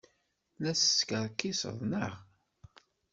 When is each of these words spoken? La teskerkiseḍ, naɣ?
La 0.63 0.71
teskerkiseḍ, 0.77 1.77
naɣ? 1.91 2.13